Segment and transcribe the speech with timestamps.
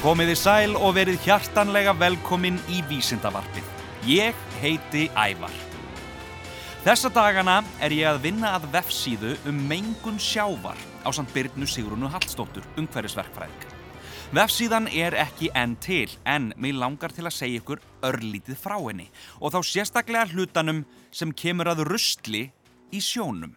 [0.00, 3.66] Komiði sæl og verið hjartanlega velkomin í Vísindavarpið.
[4.08, 5.52] Ég heiti Ævar.
[6.86, 12.08] Þessa dagana er ég að vinna að vefsíðu um mengun sjávar á samt Byrnu Sigrunu
[12.08, 13.68] Hallstóttur, umhverfisverkfræðing.
[14.32, 19.10] Vefsíðan er ekki enn til en mig langar til að segja ykkur örlítið frá henni
[19.36, 22.46] og þá sérstaklega hlutanum sem kemur að rustli
[22.88, 23.52] í sjónum.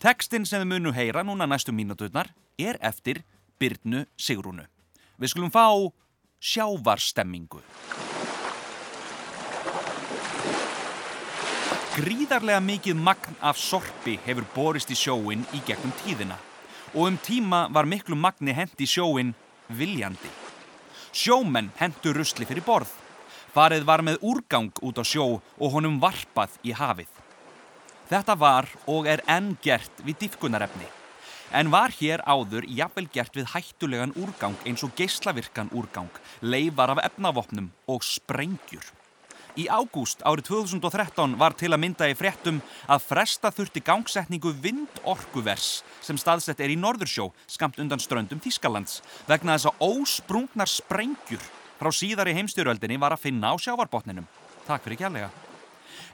[0.00, 3.26] Tekstinn sem við munum heyra núna næstu mínuturnar er eftir
[3.60, 4.64] Byrnu Sigrunu.
[5.20, 5.68] Við skulum fá
[6.40, 7.60] sjávarstemmingu.
[12.00, 16.38] Gríðarlega mikið magn af sorpi hefur borist í sjóin í gegnum tíðina
[16.94, 19.34] og um tíma var miklu magni hent í sjóin
[19.68, 20.30] viljandi.
[21.12, 22.94] Sjómenn hendur rusli fyrir borð.
[23.52, 27.10] Farið var með úrgang út á sjó og honum varpað í hafið.
[28.08, 30.88] Þetta var og er enn gert við diffkunarefni
[31.50, 37.04] en var hér áður jafnvel gert við hættulegan úrgang eins og geislavirkan úrgang, leifar af
[37.10, 38.86] efnavopnum og sprengjur.
[39.58, 45.80] Í ágúst árið 2013 var til að mynda í fréttum að fresta þurfti gangsetningu vindorkuvers
[46.00, 51.42] sem staðsett er í Norðursjó skamt undan ströndum Þískalands vegna þess að ósprungnar sprengjur
[51.80, 54.28] frá síðar í heimstyröldinni var að finna á sjávarbotninum.
[54.68, 55.30] Takk fyrir kjærlega.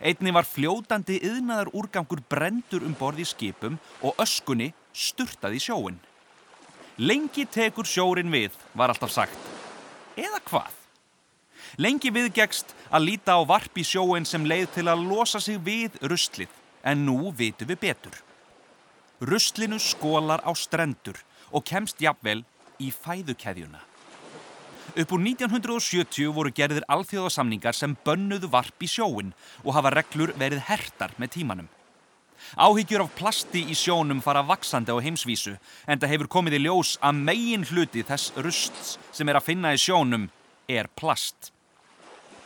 [0.01, 5.99] Einni var fljótandi yðnaðar úrgangur brendur um borð í skipum og öskunni sturtað í sjóin.
[6.97, 9.37] Lengi tekur sjórin við, var alltaf sagt.
[10.17, 10.73] Eða hvað?
[11.77, 15.99] Lengi viðgegst að líta á varp í sjóin sem leið til að losa sig við
[16.01, 16.49] ruslið,
[16.81, 18.17] en nú vitum við betur.
[19.21, 21.21] Ruslinu skólar á strendur
[21.53, 22.45] og kemst jafnvel
[22.81, 23.83] í fæðukeðjuna.
[24.97, 30.63] Upp úr 1970 voru gerðir alþjóðasamningar sem bönnuðu varp í sjóin og hafa reglur verið
[30.71, 31.69] hertar með tímanum.
[32.57, 35.57] Áhyggjur af plasti í sjónum fara vaksandi á heimsvísu
[35.87, 39.75] en það hefur komið í ljós að megin hluti þess rusts sem er að finna
[39.75, 40.29] í sjónum
[40.69, 41.53] er plast.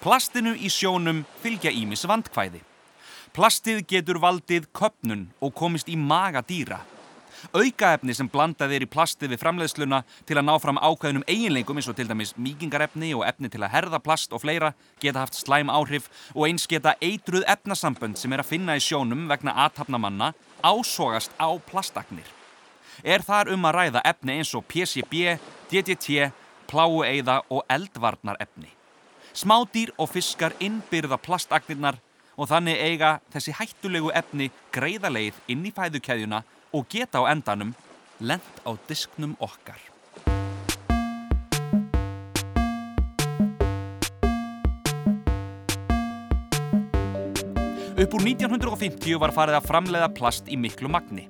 [0.00, 2.62] Plastinu í sjónum fylgja ímis vandkvæði.
[3.36, 6.80] Plastið getur valdið köpnun og komist í maga dýra.
[7.54, 11.88] Aukaefni sem blandað er í plastið við framleiðsluna til að ná fram ákveðnum eiginleikum eins
[11.90, 15.72] og til dæmis míkingarefni og efni til að herða plast og fleira geta haft slæm
[15.72, 21.32] áhrif og eins geta eitruð efnasambönd sem er að finna í sjónum vegna aðtapnamanna ásogast
[21.40, 22.28] á plastagnir.
[23.02, 25.38] Er þar um að ræða efni eins og PCB,
[25.72, 26.28] DDT,
[26.68, 28.68] pláueiða og eldvarnarefni.
[29.32, 31.96] Smádýr og fiskar innbyrða plastagnirnar
[32.36, 37.74] og þannig eiga þessi hættulegu efni greiðaleið inn í fæðukeðjuna og geta á endanum
[38.20, 39.80] lent á disknum okkar.
[48.00, 51.26] Upp úr 1950 var farið að framleiða plast í miklu magni.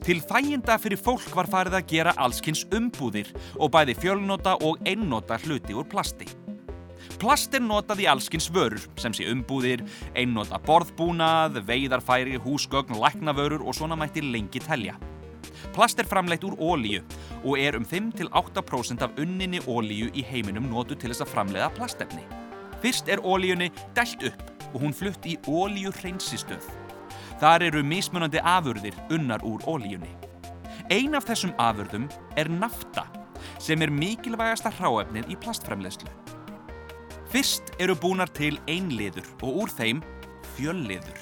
[0.00, 5.36] Til þæginda fyrir fólk var farið að gera allskynns umbúðir og bæði fjölnota og einnota
[5.44, 6.37] hluti úr plasti.
[7.18, 9.80] Plast er notað í allskynns vörur sem sé umbúðir,
[10.14, 14.94] einnota borðbúnað, veiðarfæri, húsgögn, læknavörur og svona mættir lengi telja.
[15.74, 17.02] Plast er framleitt úr ólíu
[17.42, 22.22] og er um 5-8% af unninni ólíu í heiminum notu til þess að framleiða plastefni.
[22.84, 26.70] Fyrst er ólíunni dælt upp og hún flutt í ólíu hreinsistöð.
[27.42, 30.14] Þar eru mismunandi afurðir unnar úr ólíunni.
[30.86, 32.06] Ein af þessum afurðum
[32.38, 33.08] er nafta
[33.58, 36.27] sem er mikilvægasta hráefnið í plastframleiðslu.
[37.28, 39.98] Fyrst eru búnar til einliður og úr þeim
[40.54, 41.18] fjölliður.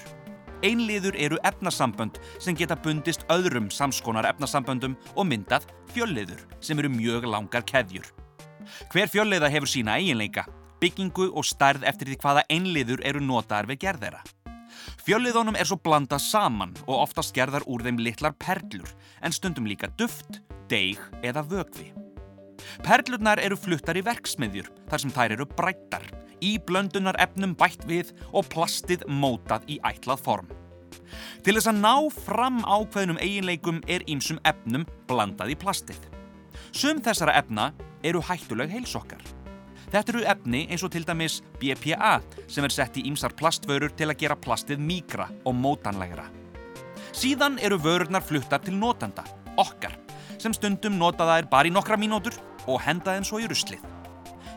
[0.63, 7.27] Einliður eru efnasambönd sem geta bundist öðrum samskonar efnasamböndum og myndað fjölliður sem eru mjög
[7.27, 8.07] langar keðjur.
[8.93, 10.47] Hver fjölliða hefur sína eiginleika,
[10.79, 14.23] byggingu og stærð eftir því hvaða einliður eru notaðar við gerðera.
[15.03, 19.91] Fjölliðunum er svo blandað saman og oftast gerðar úr þeim litlar perlur en stundum líka
[19.99, 20.39] duft,
[20.71, 21.91] deig eða vögvi.
[22.85, 26.05] Perlurnar eru fluttar í verksmiðjur þar sem þær eru brættar,
[26.41, 30.51] í blöndunar efnum bætt við og plastið mótað í ætlað form.
[31.43, 35.99] Til þess að ná fram ákveðnum eiginleikum er ímsum efnum blandað í plastið.
[36.75, 37.71] Sum þessara efna
[38.05, 39.21] eru hættuleg heilsokkar.
[39.87, 42.17] Þetta eru efni eins og til dæmis BPA
[42.51, 46.27] sem er sett í ímsar plastvörur til að gera plastið mígra og mótanlegra.
[47.15, 49.23] Síðan eru vörurnar fluttar til notanda,
[49.57, 49.95] okkar,
[50.37, 52.35] sem stundum notaða er bara í nokkra mínútur
[52.67, 53.83] og henda þeim svo í ruslið.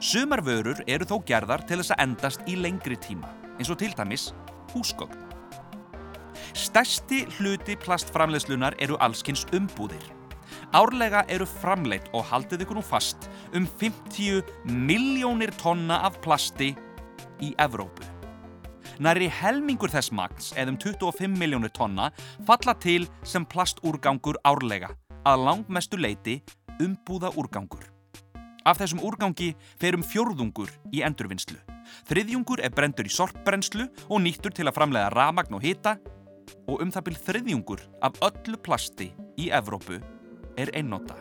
[0.01, 3.29] Sumar vörur eru þó gerðar til þess að endast í lengri tíma,
[3.59, 4.31] eins og til dæmis
[4.73, 5.27] húsgögn.
[6.57, 10.03] Stærsti hluti plastframlegslunar eru allskynns umbúðir.
[10.75, 16.73] Árlega eru framleitt og haldið ykkur nú fast um 50 miljónir tonna af plasti
[17.43, 18.07] í Evrópu.
[19.01, 22.11] Næri helmingur þess magns, eða um 25 miljónir tonna,
[22.47, 24.91] falla til sem plastúrgangur árlega,
[25.25, 26.41] að langmestu leiti
[26.81, 27.87] umbúða úrgangur.
[28.69, 31.57] Af þessum úrgangi ferum fjórðungur í endurvinnslu.
[32.11, 35.97] Þriðjungur er brendur í sorpbrennslu og nýttur til að framlega ramagn og hita
[36.69, 39.11] og um það byrð þriðjungur af öllu plasti
[39.41, 40.01] í Evrópu
[40.61, 41.17] er einnota.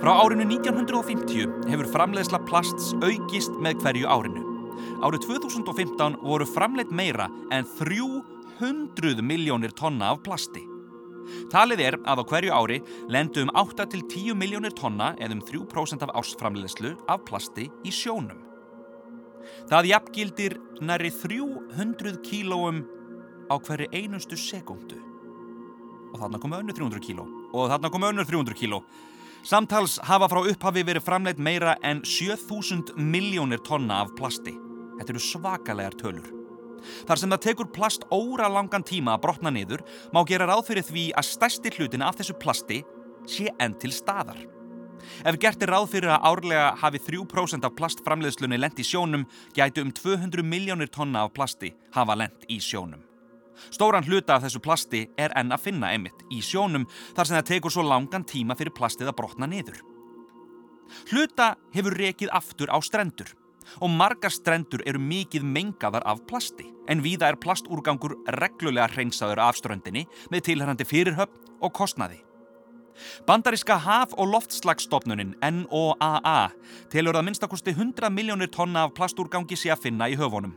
[0.00, 4.42] Frá árinu 1950 hefur framleiðsla plasts aukist með hverju árinu.
[5.04, 10.64] Árið 2015 voru framleitt meira en 300 miljónir tonna af plasti.
[11.52, 12.78] Talið er að á hverju ári
[13.10, 18.40] lendu um 8-10 miljónir tonna eða um 3% af ársframleiðslu af plasti í sjónum.
[19.70, 22.82] Það jafngildir næri 300 kílóum
[23.50, 24.98] á hverju einustu sekundu.
[26.10, 27.26] Og þarna komu önnur 300 kíló.
[27.54, 28.82] Og þarna komu önnur 300 kíló.
[29.46, 34.52] Samtals hafa frá upphafi verið framleitt meira en 7000 miljónir tonna af plasti.
[34.98, 36.39] Þetta eru svakalegar tölur.
[37.08, 39.84] Þar sem það tekur plast óra langan tíma að brotna niður
[40.14, 42.80] má gera ráð fyrir því að stærsti hlutin af þessu plasti
[43.28, 44.40] sé enn til staðar.
[45.24, 49.84] Ef gert er ráð fyrir að árlega hafi 3% af plastframleiðslunni lent í sjónum gætu
[49.84, 53.02] um 200 miljónir tonna af plasti hafa lent í sjónum.
[53.68, 56.86] Stóran hluta af þessu plasti er enn að finna emitt í sjónum
[57.16, 59.82] þar sem það tekur svo langan tíma fyrir plastið að brotna niður.
[61.10, 63.34] Hluta hefur rekið aftur á strendur
[63.78, 69.60] og margar strendur eru mikið mengaðar af plasti en víða er plastúrgangur reglulega hreinsaður af
[69.60, 72.18] ströndinni með tilhærandi fyrirhöfn og kostnaði.
[73.26, 76.50] Bandaríska haf- og loftslagsstofnunin NOAA
[76.92, 80.52] telur að minnstakosti 100 miljónir tonna af plastúrgangi sé að finna í höfunum.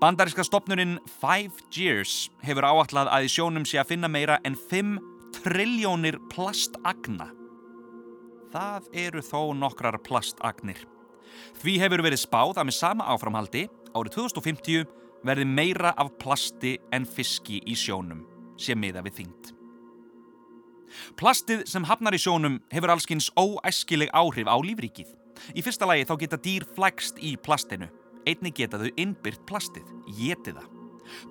[0.00, 4.98] Bandaríska stopnunin Five Years hefur áallat að í sjónum sé að finna meira en 5
[5.42, 7.30] triljónir plastagna.
[8.52, 10.84] Það eru þó nokkrar plastagnir.
[11.62, 13.66] Því hefur verið spáð að með sama áframhaldi
[13.96, 14.86] árið 2050
[15.26, 18.24] verði meira af plasti en fiski í sjónum
[18.60, 19.52] sé miða við þyngd.
[21.18, 25.10] Plastið sem hafnar í sjónum hefur allskins óæskileg áhrif á lífríkið.
[25.52, 27.90] Í fyrsta lagi þá geta dýr flækst í plastinu.
[28.26, 30.72] Einni geta þau innbyrt plastið, getið það.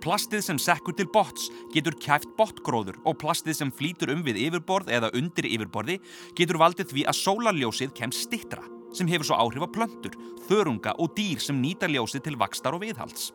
[0.04, 4.94] Plastið sem sekkur til bots getur kæft botgróður og plastið sem flýtur um við yfirborð
[4.96, 5.98] eða undir yfirborði
[6.38, 8.64] getur valdið því að sólarljósið kemst stittra
[8.94, 10.14] sem hefur svo áhrif á plöntur,
[10.50, 13.32] þörunga og dýr sem nýta ljósið til vakstar og viðhalds.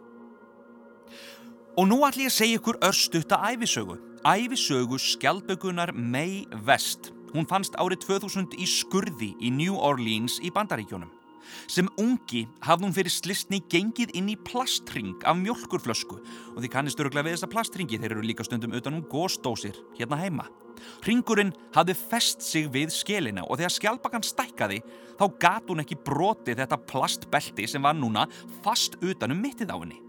[1.78, 3.96] Og nú ætlum ég að segja ykkur örstutta æfisögu.
[4.26, 7.12] Æfisögu skjaldbökunar May West.
[7.32, 11.19] Hún fannst árið 2000 í skurði í New Orleans í Bandaríkjónum.
[11.70, 16.18] Sem ungi hafði hún fyrir slistni gengið inn í plastring af mjölkurflösku
[16.54, 20.20] og því kannist öruglega við þessa plastringi þeir eru líka stundum utan um gósdósir hérna
[20.20, 20.48] heima.
[21.04, 24.82] Ringurinn hafði fest sig við skelina og þegar skjálpakan stækkaði
[25.20, 28.26] þá gat hún ekki broti þetta plastbelti sem var núna
[28.64, 30.00] fast utan um mittið á henni.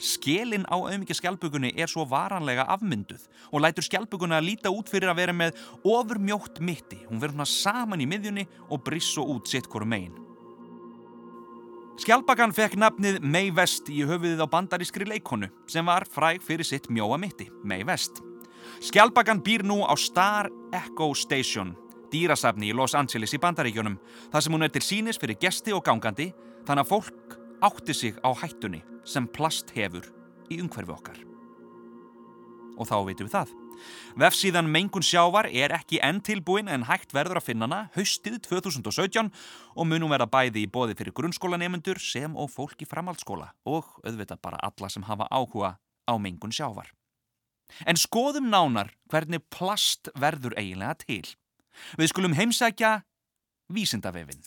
[0.00, 5.10] Skelin á auðmikið skjálpugunni er svo varanlega afmynduð og lætur skjálpuguna að líta út fyrir
[5.10, 7.00] að vera með ofurmjótt mitti.
[7.08, 10.29] Hún verður svona saman í miðjunni og briss svo út sitt hverju megin.
[12.00, 16.86] Skjálpakan fekk nafnið May West í höfuðið á bandarískri leikonu sem var fræg fyrir sitt
[16.88, 18.22] mjóa mitti, May West.
[18.80, 21.74] Skjálpakan býr nú á Star Echo Station,
[22.08, 23.98] dýrasafni í Los Angeles í bandaríkjunum,
[24.32, 26.30] þar sem hún er til sínis fyrir gesti og gangandi,
[26.64, 27.36] þannig að fólk
[27.68, 30.08] átti sig á hættunni sem plast hefur
[30.48, 31.20] í umhverfi okkar.
[32.80, 33.59] Og þá veitum við það.
[34.20, 39.30] Vefsíðan Mengun sjávar er ekki enn tilbúin en hægt verður að finna hana haustið 2017
[39.30, 44.42] og munum verða bæði í bóði fyrir grunnskólanemundur sem og fólk í framhaldsskóla og auðvitað
[44.42, 45.76] bara alla sem hafa áhuga
[46.10, 46.90] á Mengun sjávar.
[47.86, 51.26] En skoðum nánar hvernig plast verður eiginlega til.
[51.98, 52.96] Við skulum heimsækja
[53.70, 54.42] vísindavefin.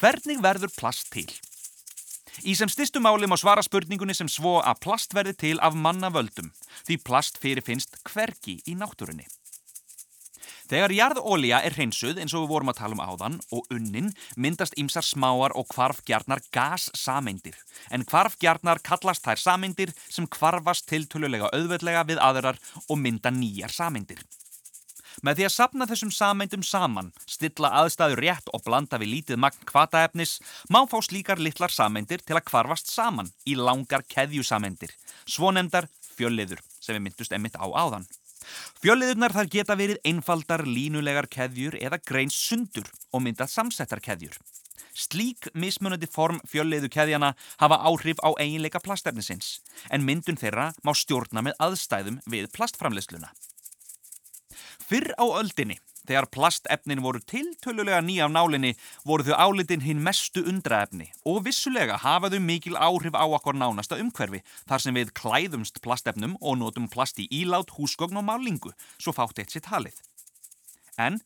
[0.00, 1.28] Hvernig verður plast til?
[2.40, 6.08] Í sem styrstum máli má svara spurningunni sem svo að plast verði til af manna
[6.12, 6.48] völdum,
[6.86, 9.26] því plast fyrirfinnst hvergi í náttúrunni.
[10.70, 14.76] Þegar jarðólja er hreinsuð eins og við vorum að tala um áðan og unnin myndast
[14.78, 17.56] ýmsar smáar og kvarfgjarnar gassameindir,
[17.90, 23.74] en kvarfgjarnar kallast þær sameindir sem kvarfast til tölulega auðveldlega við aðrar og mynda nýjar
[23.74, 24.22] sameindir.
[25.20, 29.66] Með því að sapna þessum sameindum saman, stilla aðstæður rétt og blanda við lítið magn
[29.68, 30.38] kvataefnis,
[30.72, 34.94] má fá slíkar litlar sameindir til að kvarfast saman í langar keðjusameindir,
[35.28, 38.08] svonemdar fjölliður sem við myndust emitt á áðan.
[38.80, 44.38] Fjölliðurnar þar geta verið einfaldar línulegar keðjur eða greins sundur og myndað samsettar keðjur.
[44.96, 49.60] Slík mismunandi form fjölliðu keðjana hafa áhrif á eiginleika plastefnisins,
[49.92, 53.30] en myndun þeirra má stjórna með aðstæðum við plastframleysluna.
[54.90, 55.78] Fyrr á öldinni
[56.08, 58.72] Þegar plastefnin voru tiltölulega ný af nálinni
[59.06, 64.40] voru þau álitin hinn mestu undraefni og vissulega hafaðu mikil áhrif á okkur nánasta umhverfi
[64.66, 69.38] þar sem við klæðumst plastefnum og notum plast í ílát, húsgögn og málingu, svo fátt
[69.38, 69.94] eitt sitt halið.
[70.98, 71.20] En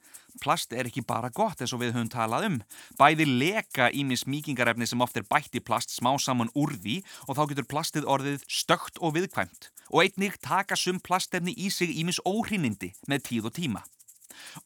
[0.44, 2.58] plast er ekki bara gott eins og við höfum talað um.
[3.00, 7.38] Bæði leka ímis mýkingarefni sem oft er bætt í plast smá saman úr því og
[7.38, 12.20] þá getur plastið orðið stökt og viðkvæmt og einnig taka sum plastefni í sig ímis
[12.24, 13.82] óhrínindi með tíð og tíma.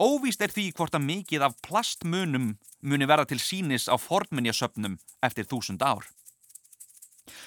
[0.01, 5.49] Óvíst er því hvort að mikið af plastmunum muni verða til sínis á fornminjasöpnum eftir
[5.51, 6.07] þúsund ár.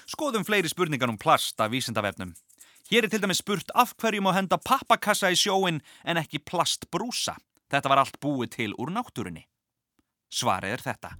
[0.06, 2.36] Skoðum fleiri spurningar um plast af vísindavefnum.
[2.92, 7.38] Hér er til dæmis spurt af hverju má henda pappakassa í sjóin en ekki plastbrúsa.
[7.72, 9.48] Þetta var allt búið til úr náttúrunni.
[10.32, 11.16] Svarið er þetta.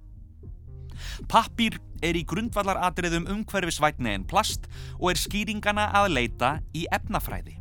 [1.30, 4.68] Pappir er í grundvallaratriðum umhverfisvætni en plast
[4.98, 7.58] og er skýringana að leita í efnafræði.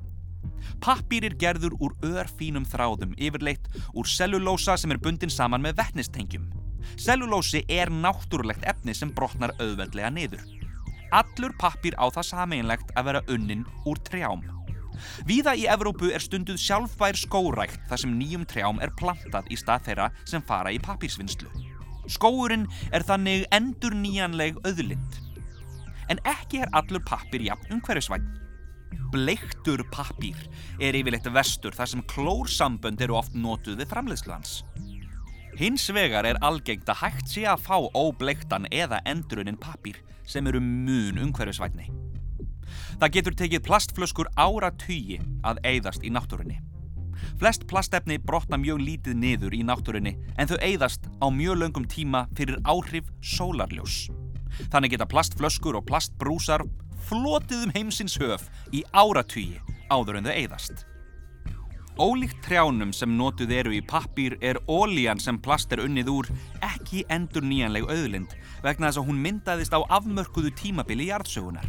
[0.81, 6.47] Pappir er gerður úr örfínum þráðum, yfirleitt úr cellulósa sem er bundin saman með vettnistengjum.
[6.97, 10.41] Cellulósi er náttúrulegt efni sem brotnar auðveldlega niður.
[11.11, 14.45] Allur pappir á það sameinlegt að vera unnin úr trjám.
[15.27, 19.89] Víða í Evrópu er stunduð sjálfbær skórækt þar sem nýjum trjám er plantað í stað
[19.89, 21.70] þeirra sem fara í pappirsvinnslu.
[22.11, 25.19] Skóurinn er þannig endur nýjanleg auðlind.
[26.11, 28.25] En ekki er allur pappir jafn umhverfisvæn.
[29.11, 30.39] Bleiktur pappír
[30.79, 34.61] er yfirleitt vestur þar sem klórsambönd eru oft notuð við framleiðsluhans.
[35.59, 40.61] Hins vegar er algengt að hægt sé að fá óbleiktan eða endurunin pappír sem eru
[40.63, 41.89] mun umhverfisvætni.
[43.01, 46.59] Það getur tekið plastflöskur ára tugi að eigðast í náttúrunni.
[47.39, 52.27] Flest plastefni brotna mjög lítið niður í náttúrunni en þau eigðast á mjög löngum tíma
[52.37, 54.07] fyrir áhrif sólarljós.
[54.71, 56.65] Þannig geta plastflöskur og plastbrúsar
[57.07, 59.59] flotið um heimsins höf í áratugi
[59.91, 60.85] áður en þau eigðast.
[62.01, 66.29] Ólíkt trjánum sem notuð eru í pappir er ólíjan sem plast er unnið úr
[66.63, 68.31] ekki endur nýjanleg auðlind
[68.63, 71.67] vegna þess að hún myndaðist á afmörkuðu tímabili jarðsögunar.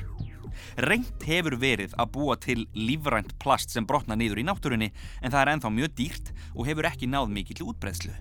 [0.80, 5.40] Reynt hefur verið að búa til lífrænt plast sem brotna niður í náttúrunni en það
[5.42, 8.14] er enþá mjög dýrt og hefur ekki náð mikill útbreðslu.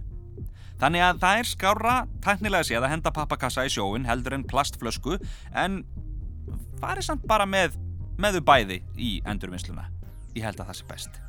[0.81, 5.20] Þannig að það er skára tæknilega séð að henda pappakassa í sjóin heldur en plastflösku
[5.53, 5.84] en
[6.81, 7.77] farið samt bara með,
[8.17, 9.86] með þau bæði í endurvinnsluna.
[10.34, 11.22] Ég held að það sé best.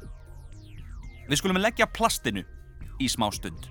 [1.29, 2.47] Við skulum leggja plastinu
[3.02, 3.69] í smá stund.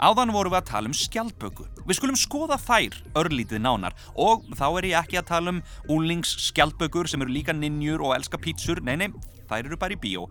[0.00, 1.68] Áðan vorum við að tala um skjaldböku.
[1.86, 5.62] Við skulum skoða þær örlítið nánar og þá er ég ekki að tala um
[5.94, 8.82] úlings skjaldbökur sem eru líka ninjur og elska pítsur.
[8.84, 9.10] Nei, nei,
[9.48, 10.28] þær eru bara í bíó.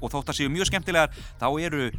[0.00, 1.90] Og þótt að séu mjög skemmtilegar, þá eru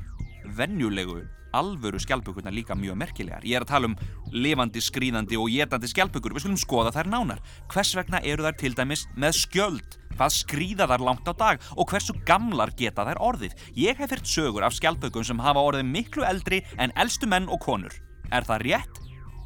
[0.58, 1.22] vennjulegu
[1.58, 3.46] alvöru skjálpukurna líka mjög merkilegar.
[3.48, 3.98] Ég er að tala um
[4.32, 6.36] lifandi, skrýðandi og getandi skjálpukur.
[6.36, 7.42] Við skulum skoða þær nánar.
[7.72, 9.98] Hvers vegna eru þær til dæmis með skjöld?
[10.16, 11.68] Hvað skrýða þær langt á dag?
[11.76, 13.58] Og hversu gamlar geta þær orðið?
[13.76, 17.62] Ég hef fyrt sögur af skjálpukum sem hafa orðið miklu eldri en eldstu menn og
[17.64, 17.96] konur.
[18.32, 19.02] Er það rétt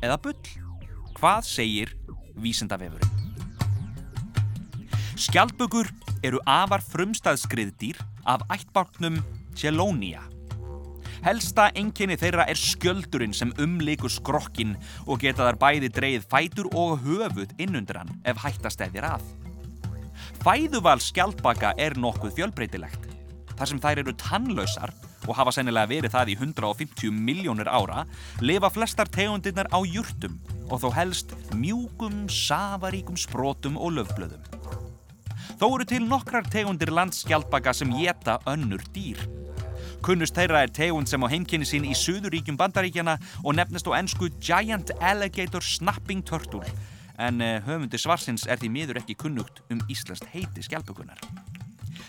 [0.05, 0.55] eða bull?
[1.15, 1.95] Hvað segir
[2.35, 3.23] vísendavefurinn?
[5.15, 5.87] Skjálpukur
[6.27, 9.21] eru afar frumstæðskriðdýr af ættbálknum
[9.55, 10.34] Chelonia.
[11.23, 16.99] Helsta enginni þeirra er skjöldurinn sem umlikur skrokkin og geta þar bæði dreyið fætur og
[17.05, 19.25] höfuð innundir hann ef hættastæðir að.
[20.43, 23.11] Fæðuval skjaldbaka er nokkuð fjölbreytilegt.
[23.55, 24.91] Þar sem þær eru tannlausar
[25.25, 28.03] og hafa sennilega verið það í 150 miljónir ára,
[28.43, 30.35] lifa flestar tegundirnar á júrtum
[30.69, 34.43] og þó helst mjúkum, safaríkum sprótum og löfblöðum.
[35.55, 39.23] Þó eru til nokkrar tegundir landskjaldbaka sem geta önnur dýr
[40.03, 44.29] Kunnust þeirra er tegund sem á heimkynni sín í Suðuríkjum bandaríkjana og nefnist á ennsku
[44.39, 46.65] Giant Alligator Snapping Turtle
[47.17, 51.21] en eh, höfundir svarsins er því miður ekki kunnugt um Íslandst heiti skjálpugunar.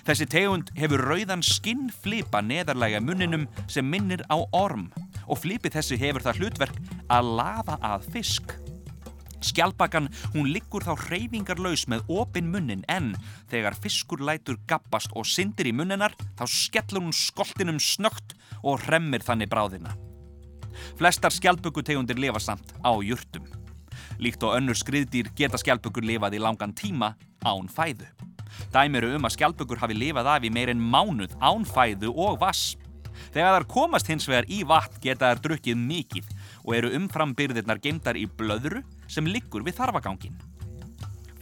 [0.06, 4.88] Þessi tegund hefur rauðan skinnflipa neðarlega munninum sem minnir á orm
[5.26, 8.54] og flipið þessi hefur það hlutverk að lafa að fisk.
[9.46, 13.12] Skjálpakan hún liggur þá hreyfingarlaus með opin munnin en
[13.50, 19.24] þegar fiskur lætur gappast og syndir í munninar þá skellur hún skoltinum snögt og hremmir
[19.26, 19.94] þannig bráðina.
[20.98, 23.46] Flestar skjálpökutegundir lifa samt á jurtum.
[24.20, 28.08] Líkt og önnur skriðdýr geta skjálpökur lifað í langan tíma án fæðu.
[28.72, 32.74] Dæmi eru um að skjálpökur hafi lifað af í meirinn mánuð án fæðu og vass.
[33.32, 36.30] Þegar þar komast hins vegar í vatn geta þær drukkið mikið
[36.64, 40.36] og eru umframbyrðirnar geimdar í blöðru sem liggur við þarfagangin.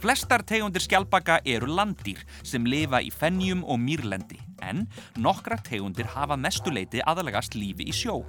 [0.05, 4.83] Flestar tegundir skjálpaka eru landýr sem lifa í fennjum og mýrlendi en
[5.17, 8.19] nokkra tegundir hafa mestuleiti aðalegast lífi í sjó.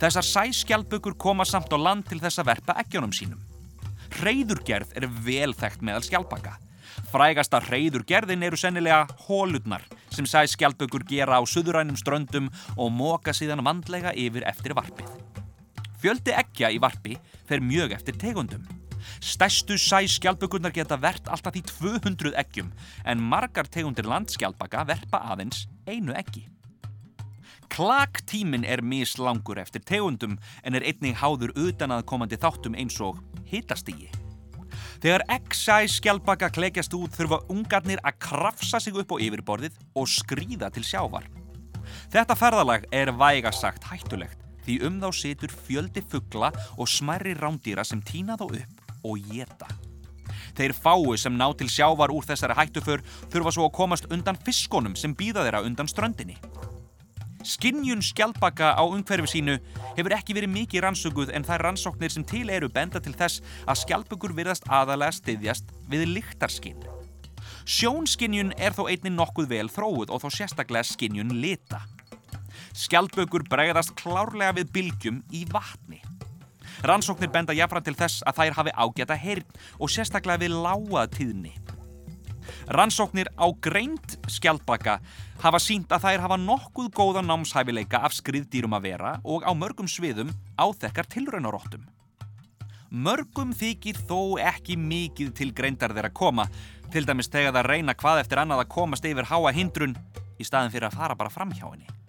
[0.00, 3.42] Þessar sæskjálpukur koma samt á land til þess að verpa ekkjónum sínum.
[4.20, 6.56] Hreyðurgerð er vel þekkt meðal skjálpaka.
[7.10, 9.82] Frægasta hreyðurgerðin eru sennilega hólutnar
[10.14, 15.33] sem sæ skjaldbökur gera á suðurænum ströndum og móka síðan vandlega yfir eftir varpið.
[16.04, 17.14] Fjöldi eggja í varpi
[17.48, 18.66] fer mjög eftir tegundum.
[19.24, 22.68] Stærstu sæ skjaldbökurnar geta verðt alltaf því 200 eggjum
[23.08, 26.44] en margar tegundir landskjaldbaka verpa aðeins einu eggi.
[27.72, 33.24] Klaktímin er mislangur eftir tegundum en er einnig háður utan að komandi þáttum eins og
[33.48, 34.12] hitastígi.
[35.00, 40.68] Þegar eggsæ skjaldbaka klekjast út þurfa ungarnir að krafsa sig upp á yfirborðið og skrýða
[40.68, 41.32] til sjávar.
[42.12, 48.02] Þetta ferðalag er vægasagt hættulegt því um þá situr fjöldi fuggla og smærri rándýra sem
[48.02, 49.68] týna þá upp og geta.
[50.54, 53.02] Þeir fái sem ná til sjávar úr þessari hættuför
[53.32, 56.38] þurfa svo að komast undan fiskonum sem býða þeirra undan ströndinni.
[57.44, 59.58] Skinnjun skjaldbaka á umhverfi sínu
[59.98, 63.82] hefur ekki verið mikið rannsökuð en þær rannsóknir sem til eru benda til þess að
[63.82, 66.80] skjaldbökur virðast aðalega styðjast við lyktarskinn.
[67.68, 71.82] Sjónskinnjun er þó einnig nokkuð vel þróuð og þó sérstaklega skinnjun lita.
[72.74, 76.00] Skjaldbökur bregðast klárlega við bylgjum í vatni.
[76.82, 81.52] Rannsóknir benda jafnfram til þess að þær hafi ágæta heyrn og sérstaklega við lágatíðni.
[82.74, 84.98] Rannsóknir á greint skjaldbaka
[85.44, 89.88] hafa sínt að þær hafa nokkuð góða námshæfileika af skriðdýrum að vera og á mörgum
[89.88, 91.86] sviðum áþekkar tilraunaróttum.
[92.90, 96.50] Mörgum þykir þó ekki mikið til greindar þeirra koma,
[96.90, 99.98] til dæmis þegar það reyna hvað eftir annað að komast yfir háa hindrun
[100.38, 102.03] í staðin fyrir að fara bara fram hjá henni.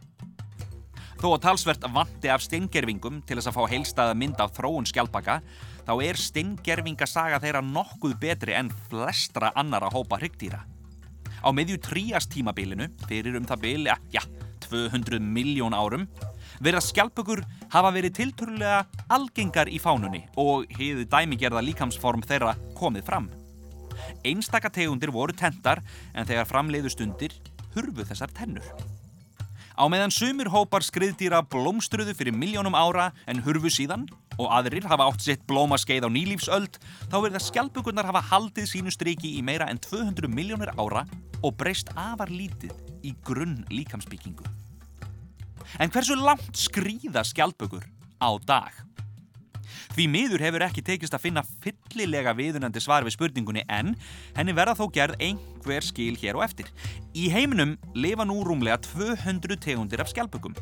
[1.15, 5.39] Þó að talsvert vandi af steingerfingum til þess að fá heilstaða mynd af þróun skjálpaka,
[5.87, 10.59] þá er steingerfingasaga þeirra nokkuð betri en flestra annara hópa hryggdýra.
[11.45, 14.23] Á meðju tríastímabilinu, fyrir um það bil, ja, ja,
[14.65, 16.07] 200 miljón árum,
[16.59, 23.29] verða skjálpökur hafa verið tilturlega algengar í fánunni og heiði dæmigerða líkamsform þeirra komið fram.
[24.25, 27.35] Einstaka tegundir voru tentar en þegar framleiðu stundir
[27.75, 28.94] hurfu þessar tennur.
[29.75, 34.05] Á meðan sumir hópar skriðdýra blómstruðu fyrir miljónum ára en hurfu síðan
[34.39, 36.79] og aðrir hafa átt sitt blómaskeið á nýlífsöld
[37.11, 41.03] þá verða skjálpugunnar hafa haldið sínu striki í meira en 200 miljónir ára
[41.43, 42.71] og breyst afar lítið
[43.03, 44.47] í grunn líkamsbyggingu.
[45.75, 47.83] En hversu langt skrýða skjálpugur
[48.23, 48.84] á dag?
[49.95, 53.93] Því miður hefur ekki tekist að finna fyllilega viðunandi svar við spurningunni en
[54.35, 56.71] henni verða þó gerð einhver skil hér og eftir.
[57.15, 60.57] Í heiminum lifa nú rúmlega 200 tegundir af skjálpugum.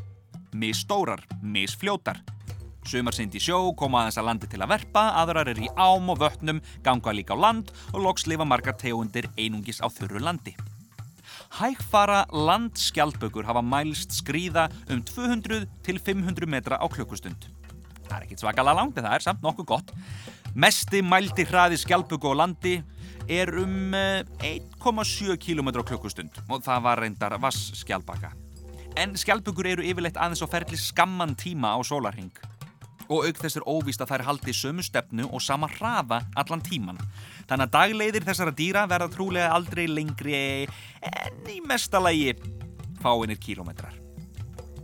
[0.54, 2.22] Misstórar, missfljótar.
[2.84, 6.10] Sumar sind í sjó, koma aðeins að landi til að verpa, aðrar er í ám
[6.12, 10.52] og vötnum, ganga líka á land og loks lifa margar tegundir einungis á þurru landi.
[11.54, 17.48] Hægfara landskjálpökur hafa mælst skrýða um 200 til 500 metra á klukkustund.
[18.08, 19.92] Það er ekkit svakalega langt en það er samt nokkuð gott.
[20.54, 22.76] Mesti mældi hraði skjálpugu á landi
[23.28, 28.34] er um 1,7 eh, km á klukkustund og það var reyndar vass skjálpaka.
[29.00, 32.30] En skjálpugur eru yfirleitt aðeins á ferli skamman tíma á sólarhing.
[33.10, 37.00] Og auk þess er óvíst að þær haldi sömu stefnu og sama hraða allan tíman.
[37.48, 40.38] Þannig að dagleiðir þessara dýra verða trúlega aldrei lengri
[41.02, 42.32] en í mestalagi
[43.02, 44.03] fáinir kílometrar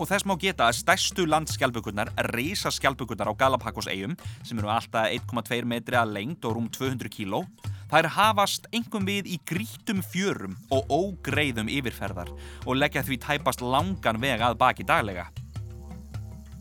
[0.00, 5.98] og þess má geta að stærstu landskjálpugunnar, reysaskjálpugunnar á Galapagos-eigum, sem eru alltaf 1,2 metri
[6.00, 7.42] að lengt og rúm 200 kíló,
[7.90, 12.32] þær hafast engum við í grítum fjörum og ógreiðum yfirferðar
[12.64, 15.28] og leggja því tæpast langan veg að baki daglega.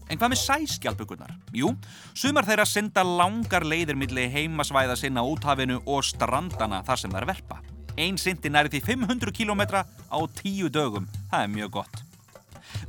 [0.10, 1.36] En hvað með sæskjálpugunnar?
[1.54, 1.70] Jú,
[2.18, 7.62] sumar þeirra synda langar leiðir millir heimasvæða sinna úthafinu og strandana þar sem þær verpa.
[8.00, 11.06] Einn syndi næri því 500 km á tíu dögum.
[11.30, 12.09] Það er mjög gott.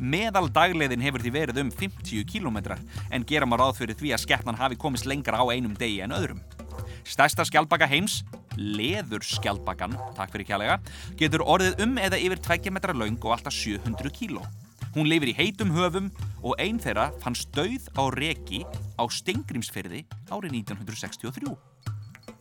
[0.00, 2.58] Meðal dagleiðin hefur því verið um 50 km
[3.10, 6.16] en gera maður ráð fyrir því að skeppnan hafi komist lengra á einum degi en
[6.16, 6.42] öðrum.
[7.06, 8.20] Stærsta skjálpaka heims,
[8.56, 10.80] leðurskjálpakan, takk fyrir kjælega,
[11.18, 14.44] getur orðið um eða yfir 2 metra laung og alltaf 700 kíló.
[14.94, 16.08] Hún lifir í heitum höfum
[16.42, 18.64] og einn þeirra fannst dauð á reki
[18.98, 21.54] á Stengrimsfyrði árið 1963.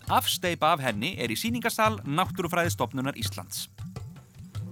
[0.09, 3.67] Afsteipa af henni er í síningasal Náttúrufræðistofnunar Íslands.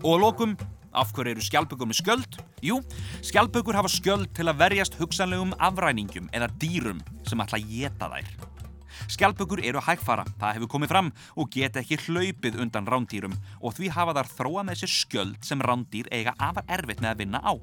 [0.02, 0.58] Og lokum
[0.98, 2.38] Af hverju eru skjálpökur með skjöld?
[2.66, 2.80] Jú,
[3.22, 8.32] skjálpökur hafa skjöld til að verjast hugsanlegum afræningum eða dýrum sem ætla að geta þær.
[9.14, 13.92] Skjálpökur eru hægfara, það hefur komið fram og geta ekki hlaupið undan rándýrum og því
[13.94, 17.54] hafa þar þróa með sér skjöld sem rándýr eiga afar erfitt með að vinna á.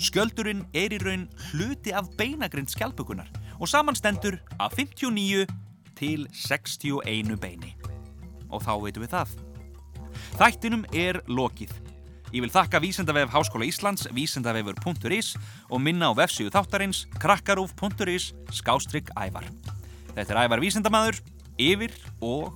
[0.00, 5.46] Skjöldurinn er í raun hluti af beinagrind skjálpökunar og samanstendur af 59
[6.00, 7.76] til 61 beini.
[8.50, 9.38] Og þá veitum við það.
[10.40, 11.89] Þættinum er lokið.
[12.30, 15.32] Ég vil þakka Vísendavef Háskóla Íslands, vísendavefur.is
[15.66, 19.48] og minna á vefsíðu þáttarins krakkarúf.is skástrygg ævar.
[20.14, 21.18] Þetta er ævar vísendamæður,
[21.58, 22.54] yfir og